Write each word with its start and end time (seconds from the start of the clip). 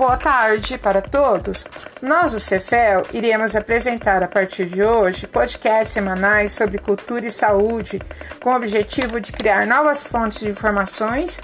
Boa 0.00 0.16
tarde 0.16 0.78
para 0.78 1.02
todos. 1.02 1.66
Nós, 2.00 2.32
do 2.32 2.40
Cefel, 2.40 3.02
iremos 3.12 3.54
apresentar 3.54 4.22
a 4.22 4.28
partir 4.28 4.64
de 4.64 4.82
hoje 4.82 5.26
podcasts 5.26 5.92
semanais 5.92 6.52
sobre 6.52 6.78
cultura 6.78 7.26
e 7.26 7.30
saúde, 7.30 8.00
com 8.42 8.48
o 8.48 8.56
objetivo 8.56 9.20
de 9.20 9.30
criar 9.30 9.66
novas 9.66 10.06
fontes 10.06 10.40
de 10.40 10.48
informações 10.48 11.38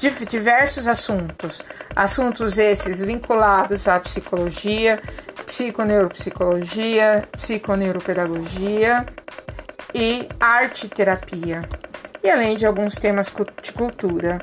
de 0.00 0.10
diversos 0.26 0.88
assuntos. 0.88 1.62
Assuntos 1.94 2.58
esses 2.58 3.00
vinculados 3.00 3.86
à 3.86 4.00
psicologia, 4.00 5.00
psiconeuropsicologia, 5.46 7.28
psiconeuropedagogia 7.36 9.06
e 9.94 10.28
arte 10.40 10.88
terapia, 10.88 11.62
e 12.20 12.28
além 12.28 12.56
de 12.56 12.66
alguns 12.66 12.96
temas 12.96 13.32
de 13.62 13.70
cultura. 13.70 14.40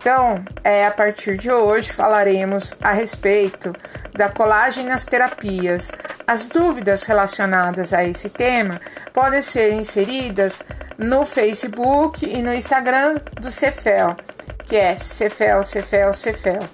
Então, 0.00 0.42
é, 0.64 0.86
a 0.86 0.90
partir 0.90 1.36
de 1.36 1.52
hoje 1.52 1.92
falaremos 1.92 2.74
a 2.80 2.90
respeito 2.90 3.70
da 4.16 4.30
colagem 4.30 4.86
nas 4.86 5.04
terapias. 5.04 5.92
As 6.26 6.46
dúvidas 6.46 7.02
relacionadas 7.02 7.92
a 7.92 8.02
esse 8.02 8.30
tema 8.30 8.80
podem 9.12 9.42
ser 9.42 9.74
inseridas 9.74 10.62
no 10.96 11.26
Facebook 11.26 12.24
e 12.24 12.40
no 12.40 12.54
Instagram 12.54 13.20
do 13.38 13.50
Cefel, 13.50 14.16
que 14.64 14.74
é 14.74 14.96
Cefel, 14.96 15.62
Cefel, 15.64 16.14
Cefel. 16.14 16.66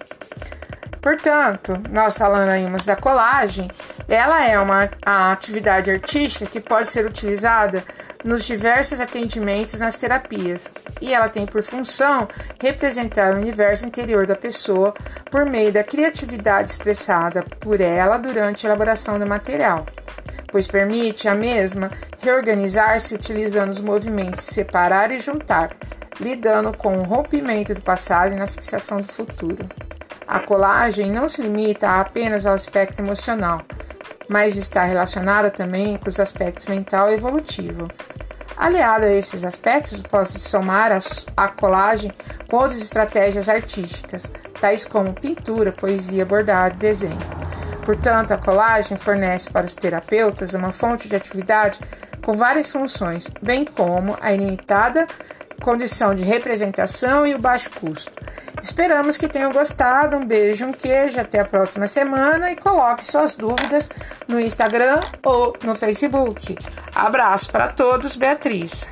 Portanto, 1.00 1.82
nós 1.90 2.16
falamos 2.16 2.86
da 2.86 2.94
colagem, 2.94 3.68
ela 4.08 4.44
é 4.44 4.58
uma 4.58 4.88
atividade 5.04 5.90
artística 5.90 6.46
que 6.46 6.60
pode 6.60 6.88
ser 6.88 7.04
utilizada 7.04 7.84
nos 8.24 8.44
diversos 8.44 9.00
atendimentos 9.00 9.80
nas 9.80 9.96
terapias, 9.96 10.70
e 11.00 11.12
ela 11.12 11.28
tem 11.28 11.44
por 11.46 11.62
função 11.62 12.28
representar 12.60 13.34
o 13.34 13.38
universo 13.38 13.86
interior 13.86 14.26
da 14.26 14.36
pessoa 14.36 14.94
por 15.30 15.44
meio 15.44 15.72
da 15.72 15.82
criatividade 15.82 16.70
expressada 16.70 17.42
por 17.60 17.80
ela 17.80 18.16
durante 18.16 18.66
a 18.66 18.70
elaboração 18.70 19.18
do 19.18 19.26
material, 19.26 19.86
pois 20.52 20.68
permite 20.68 21.28
a 21.28 21.34
mesma 21.34 21.90
reorganizar-se 22.20 23.14
utilizando 23.14 23.70
os 23.70 23.80
movimentos 23.80 24.44
separar 24.44 25.10
e 25.10 25.20
juntar, 25.20 25.76
lidando 26.20 26.72
com 26.76 26.98
o 26.98 27.02
rompimento 27.02 27.74
do 27.74 27.82
passado 27.82 28.32
e 28.32 28.36
na 28.36 28.46
fixação 28.46 29.00
do 29.00 29.12
futuro. 29.12 29.68
A 30.26 30.40
colagem 30.40 31.10
não 31.10 31.28
se 31.28 31.40
limita 31.40 32.00
apenas 32.00 32.46
ao 32.46 32.54
aspecto 32.54 33.00
emocional, 33.00 33.62
mas 34.28 34.56
está 34.56 34.84
relacionada 34.84 35.50
também 35.50 35.96
com 35.96 36.08
os 36.08 36.20
aspectos 36.20 36.66
mental 36.66 37.10
e 37.10 37.14
evolutivo. 37.14 37.90
Aliado 38.56 39.04
a 39.04 39.12
esses 39.12 39.44
aspectos, 39.44 40.02
pode 40.02 40.38
somar 40.38 40.90
a 41.36 41.48
colagem 41.48 42.10
com 42.48 42.56
outras 42.56 42.80
estratégias 42.80 43.48
artísticas, 43.48 44.30
tais 44.58 44.84
como 44.84 45.12
pintura, 45.12 45.72
poesia, 45.72 46.24
bordado 46.24 46.76
e 46.76 46.78
desenho. 46.78 47.18
Portanto, 47.84 48.32
a 48.32 48.38
colagem 48.38 48.96
fornece 48.96 49.50
para 49.50 49.66
os 49.66 49.74
terapeutas 49.74 50.54
uma 50.54 50.72
fonte 50.72 51.06
de 51.06 51.14
atividade 51.14 51.78
com 52.24 52.36
várias 52.36 52.72
funções, 52.72 53.30
bem 53.40 53.64
como 53.64 54.16
a 54.20 54.32
ilimitada 54.32 55.06
condição 55.66 56.14
de 56.14 56.22
representação 56.22 57.26
e 57.26 57.34
o 57.34 57.40
baixo 57.40 57.70
custo. 57.70 58.12
Esperamos 58.62 59.18
que 59.18 59.26
tenham 59.26 59.50
gostado. 59.50 60.16
Um 60.16 60.24
beijo, 60.24 60.64
um 60.64 60.72
queijo, 60.72 61.18
até 61.18 61.40
a 61.40 61.44
próxima 61.44 61.88
semana 61.88 62.52
e 62.52 62.56
coloque 62.56 63.04
suas 63.04 63.34
dúvidas 63.34 63.90
no 64.28 64.38
Instagram 64.38 65.00
ou 65.24 65.56
no 65.64 65.74
Facebook. 65.74 66.56
Abraço 66.94 67.50
para 67.50 67.66
todos, 67.66 68.14
Beatriz. 68.14 68.86